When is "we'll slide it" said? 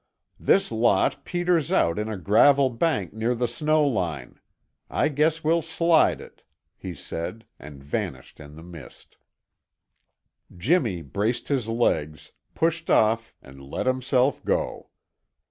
5.43-6.41